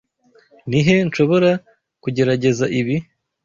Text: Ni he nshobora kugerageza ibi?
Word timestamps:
Ni 0.69 0.79
he 0.85 0.95
nshobora 1.07 1.51
kugerageza 2.03 2.65
ibi? 2.79 2.95